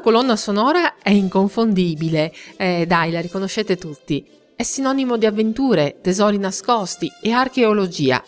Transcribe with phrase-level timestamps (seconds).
[0.00, 4.24] Questa colonna sonora è inconfondibile, eh, dai, la riconoscete tutti.
[4.56, 8.24] È sinonimo di avventure, tesori nascosti e archeologia.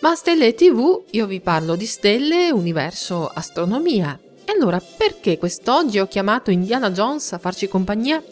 [0.00, 4.18] Ma a Stelle TV io vi parlo di stelle, universo, astronomia.
[4.46, 8.22] E allora perché quest'oggi ho chiamato Indiana Jones a farci compagnia?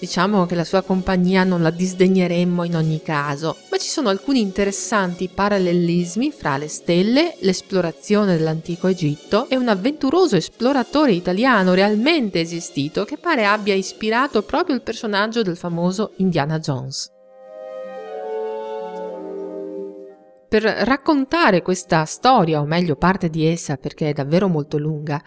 [0.00, 4.40] Diciamo che la sua compagnia non la disdegneremmo in ogni caso, ma ci sono alcuni
[4.40, 13.04] interessanti parallelismi fra le stelle, l'esplorazione dell'antico Egitto e un avventuroso esploratore italiano realmente esistito
[13.04, 17.12] che pare abbia ispirato proprio il personaggio del famoso Indiana Jones.
[20.48, 25.22] Per raccontare questa storia, o meglio parte di essa perché è davvero molto lunga,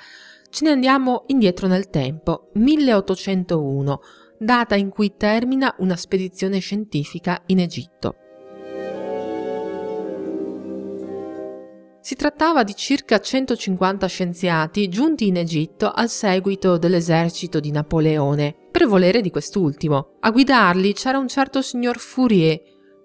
[0.49, 4.01] ce ne andiamo indietro nel tempo, 1801,
[4.43, 8.15] data in cui termina una spedizione scientifica in Egitto.
[12.01, 18.87] Si trattava di circa 150 scienziati giunti in Egitto al seguito dell'esercito di Napoleone, per
[18.87, 20.18] volere di quest'ultimo.
[20.20, 22.59] A guidarli c'era un certo signor Fourier,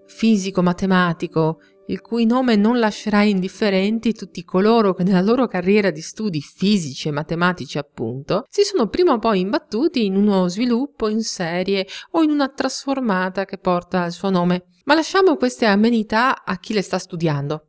[0.06, 6.00] fisico matematico, il cui nome non lascerà indifferenti tutti coloro che nella loro carriera di
[6.00, 11.22] studi fisici e matematici, appunto, si sono prima o poi imbattuti in uno sviluppo in
[11.22, 14.64] serie o in una trasformata che porta il suo nome.
[14.84, 17.69] Ma lasciamo queste amenità a chi le sta studiando.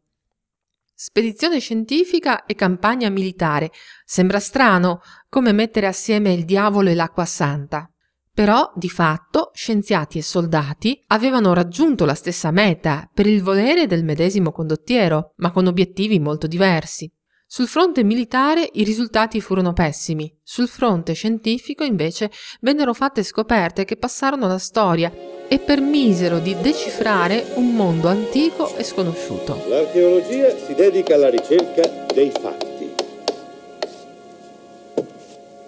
[0.94, 3.72] Spedizione scientifica e campagna militare.
[4.04, 7.90] Sembra strano come mettere assieme il diavolo e l'acqua santa.
[8.40, 14.06] Però, di fatto, scienziati e soldati avevano raggiunto la stessa meta per il volere del
[14.06, 17.12] medesimo condottiero, ma con obiettivi molto diversi.
[17.46, 23.98] Sul fronte militare i risultati furono pessimi, sul fronte scientifico invece vennero fatte scoperte che
[23.98, 25.12] passarono alla storia
[25.50, 29.62] e permisero di decifrare un mondo antico e sconosciuto.
[29.68, 32.90] L'archeologia si dedica alla ricerca dei fatti,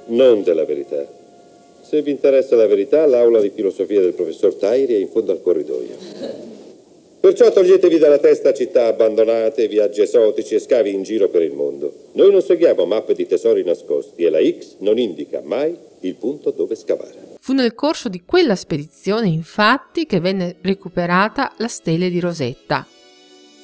[0.05, 1.19] non della verità.
[1.91, 5.41] Se vi interessa la verità, l'aula di filosofia del professor Tairi è in fondo al
[5.41, 5.97] corridoio.
[7.19, 11.93] Perciò toglietevi dalla testa città abbandonate, viaggi esotici e scavi in giro per il mondo.
[12.13, 16.51] Noi non seguiamo mappe di tesori nascosti e la X non indica mai il punto
[16.51, 17.35] dove scavare.
[17.37, 22.87] Fu nel corso di quella spedizione, infatti, che venne recuperata la stele di Rosetta,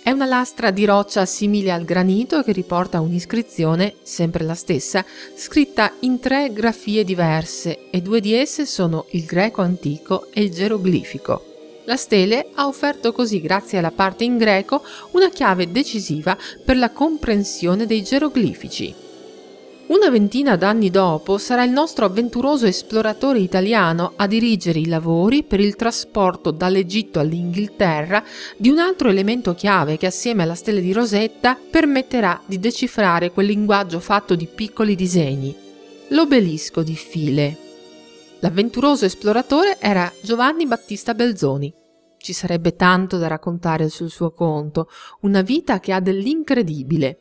[0.07, 5.03] è una lastra di roccia simile al granito che riporta un'iscrizione, sempre la stessa,
[5.35, 10.51] scritta in tre grafie diverse e due di esse sono il greco antico e il
[10.51, 11.81] geroglifico.
[11.84, 14.81] La stele ha offerto così, grazie alla parte in greco,
[15.12, 19.06] una chiave decisiva per la comprensione dei geroglifici.
[19.88, 25.62] Una ventina d'anni dopo sarà il nostro avventuroso esploratore italiano a dirigere i lavori per
[25.62, 28.22] il trasporto dall'Egitto all'Inghilterra
[28.58, 33.46] di un altro elemento chiave che assieme alla stella di Rosetta permetterà di decifrare quel
[33.46, 35.56] linguaggio fatto di piccoli disegni,
[36.09, 37.58] l'obelisco di File.
[38.40, 41.74] L'avventuroso esploratore era Giovanni Battista Belzoni.
[42.18, 44.90] Ci sarebbe tanto da raccontare sul suo conto,
[45.22, 47.20] una vita che ha dell'incredibile.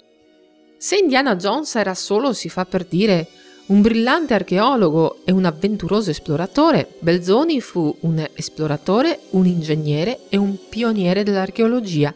[0.78, 3.28] Se Indiana Jones era solo, si fa per dire,
[3.66, 10.54] un brillante archeologo e un avventuroso esploratore, Belzoni fu un esploratore, un ingegnere e un
[10.68, 12.14] pioniere dell'archeologia.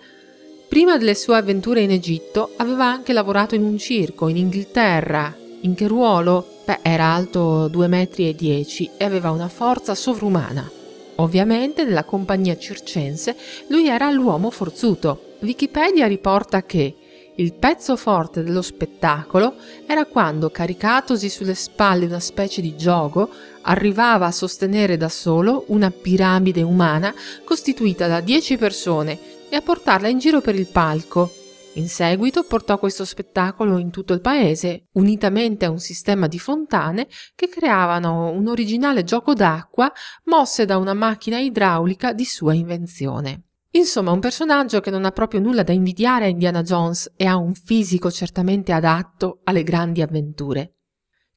[0.69, 5.35] Prima delle sue avventure in Egitto aveva anche lavorato in un circo in Inghilterra.
[5.63, 6.59] In che ruolo?
[6.65, 10.71] Beh, era alto 2,10 metri e aveva una forza sovrumana.
[11.17, 13.35] Ovviamente nella compagnia circense
[13.69, 15.37] lui era l'uomo forzuto.
[15.41, 16.95] Wikipedia riporta che
[17.37, 19.55] il pezzo forte dello spettacolo
[19.87, 23.31] era quando, caricatosi sulle spalle una specie di giogo,
[23.63, 27.15] arrivava a sostenere da solo una piramide umana
[27.45, 29.19] costituita da dieci persone
[29.49, 31.33] e a portarla in giro per il palco.
[31.75, 37.07] In seguito portò questo spettacolo in tutto il paese, unitamente a un sistema di fontane
[37.37, 39.91] che creavano un originale gioco d'acqua
[40.25, 43.50] mosse da una macchina idraulica di sua invenzione.
[43.73, 47.37] Insomma, un personaggio che non ha proprio nulla da invidiare a Indiana Jones e ha
[47.37, 50.75] un fisico certamente adatto alle grandi avventure.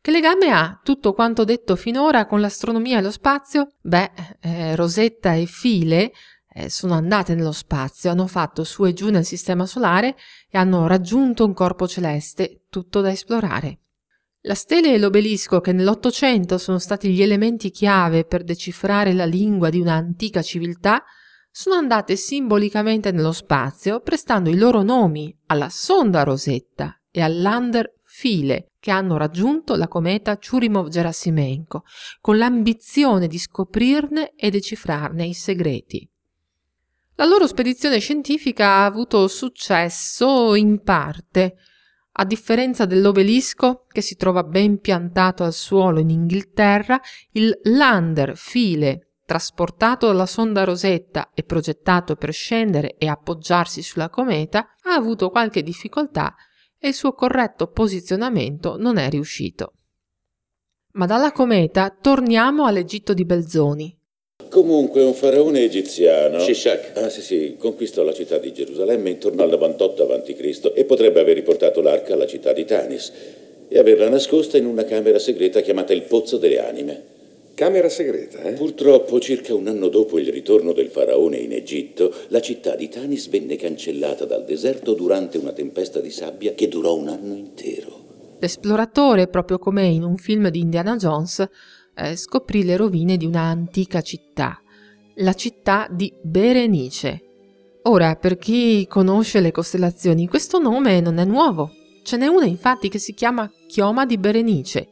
[0.01, 3.75] Che legame ha tutto quanto detto finora con l'astronomia e lo spazio?
[3.81, 6.11] Beh, eh, Rosetta e File
[6.55, 10.15] eh, sono andate nello spazio, hanno fatto su e giù nel sistema solare
[10.49, 13.79] e hanno raggiunto un corpo celeste, tutto da esplorare.
[14.41, 19.69] La stele e l'obelisco, che nell'Ottocento sono stati gli elementi chiave per decifrare la lingua
[19.69, 21.01] di un'antica civiltà,
[21.55, 27.93] sono andate simbolicamente nello spazio prestando i loro nomi alla sonda Rosetta e al lander
[28.03, 31.83] File che hanno raggiunto la cometa Churyumov-Gerasimenko
[32.21, 36.09] con l'ambizione di scoprirne e decifrarne i segreti.
[37.15, 41.55] La loro spedizione scientifica ha avuto successo in parte.
[42.13, 46.99] A differenza dell'obelisco, che si trova ben piantato al suolo in Inghilterra,
[47.33, 54.75] il lander file trasportato dalla sonda Rosetta e progettato per scendere e appoggiarsi sulla cometa,
[54.83, 56.35] ha avuto qualche difficoltà
[56.77, 59.73] e il suo corretto posizionamento non è riuscito.
[60.93, 63.97] Ma dalla cometa torniamo all'Egitto di Belzoni.
[64.49, 66.39] Comunque un faraone egiziano...
[66.39, 66.97] Shishak.
[66.97, 70.71] Ah sì sì, conquistò la città di Gerusalemme intorno al 98 a.C.
[70.75, 73.11] e potrebbe aver riportato l'arca alla città di Tanis
[73.67, 77.12] e averla nascosta in una camera segreta chiamata il Pozzo delle Anime.
[77.55, 78.53] Camera segreta, eh?
[78.53, 83.29] Purtroppo, circa un anno dopo il ritorno del faraone in Egitto, la città di Tanis
[83.29, 88.37] venne cancellata dal deserto durante una tempesta di sabbia che durò un anno intero.
[88.39, 91.47] L'esploratore, proprio come in un film di Indiana Jones,
[91.95, 94.59] eh, scoprì le rovine di una antica città,
[95.17, 97.21] la città di Berenice.
[97.83, 101.71] Ora, per chi conosce le costellazioni, questo nome non è nuovo.
[102.01, 104.87] Ce n'è una infatti che si chiama Chioma di Berenice.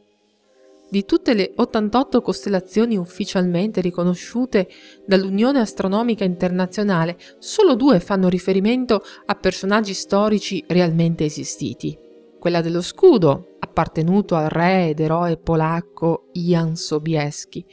[0.92, 4.68] Di tutte le 88 costellazioni ufficialmente riconosciute
[5.06, 11.98] dall'Unione Astronomica Internazionale, solo due fanno riferimento a personaggi storici realmente esistiti
[12.38, 17.64] quella dello scudo, appartenuto al re ed eroe polacco Jan Sobieski,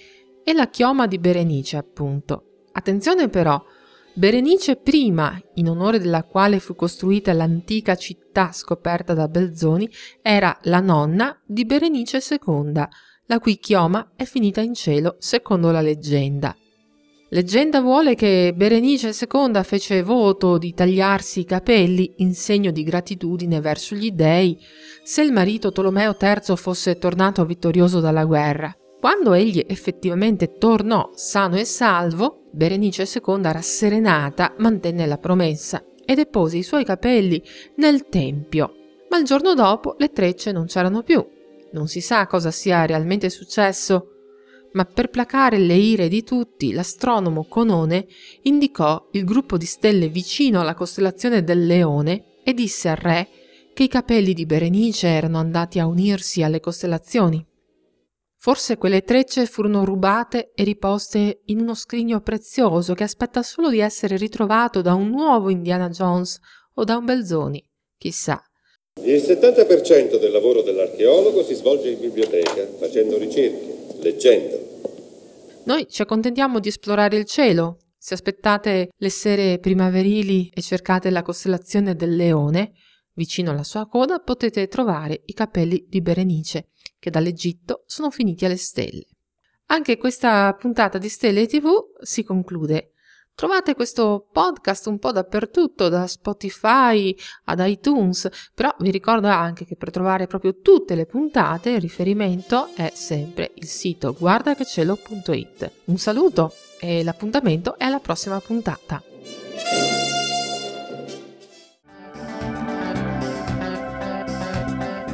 [0.44, 2.68] e la chioma di Berenice, appunto.
[2.71, 3.62] Attenzione però,
[4.13, 9.89] Berenice prima, in onore della quale fu costruita l'antica città scoperta da Belzoni,
[10.21, 12.88] era la nonna di Berenice II,
[13.29, 16.55] la cui chioma è finita in cielo secondo la leggenda.
[17.31, 23.61] Leggenda vuole che Berenice II fece voto di tagliarsi i capelli in segno di gratitudine
[23.61, 24.57] verso gli dei
[25.03, 28.75] se il marito Tolomeo III fosse tornato vittorioso dalla guerra.
[28.99, 36.57] Quando egli effettivamente tornò sano e salvo, Berenice II rasserenata mantenne la promessa e depose
[36.57, 37.41] i suoi capelli
[37.75, 38.73] nel tempio.
[39.09, 41.23] Ma il giorno dopo le trecce non c'erano più.
[41.71, 44.13] Non si sa cosa sia realmente successo
[44.74, 48.07] ma per placare le ire di tutti l'astronomo Conone
[48.44, 53.27] indicò il gruppo di stelle vicino alla costellazione del Leone e disse al re
[53.74, 57.45] che i capelli di Berenice erano andati a unirsi alle costellazioni.
[58.36, 63.80] Forse quelle trecce furono rubate e riposte in uno scrigno prezioso che aspetta solo di
[63.80, 66.39] essere ritrovato da un nuovo Indiana Jones
[66.75, 67.66] o da un Belzoni,
[67.98, 68.42] chissà.
[69.01, 74.68] Il 70% del lavoro dell'archeologo si svolge in biblioteca, facendo ricerche leggendo.
[75.65, 77.77] Noi ci accontentiamo di esplorare il cielo.
[77.97, 82.71] Se aspettate le sere primaverili e cercate la costellazione del leone,
[83.13, 88.57] vicino alla sua coda potete trovare i capelli di Berenice, che dall'Egitto sono finiti alle
[88.57, 89.06] stelle.
[89.68, 91.68] Anche questa puntata di Stelle TV
[92.01, 92.94] si conclude.
[93.39, 97.15] Trovate questo podcast un po' dappertutto, da Spotify
[97.45, 102.68] ad iTunes, però vi ricordo anche che per trovare proprio tutte le puntate il riferimento
[102.75, 105.71] è sempre il sito guardachecielo.it.
[105.86, 106.51] Un saluto
[106.81, 109.01] e l'appuntamento è alla prossima puntata.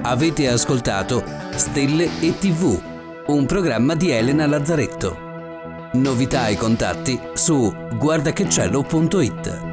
[0.01, 2.81] Avete ascoltato Stelle e TV,
[3.27, 5.24] un programma di Elena Lazzaretto.
[5.95, 9.64] Novità e contatti su guardachecielo.it